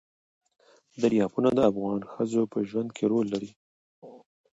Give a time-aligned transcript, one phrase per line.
[1.01, 3.51] دریابونه د افغان ښځو په ژوند کې رول لري.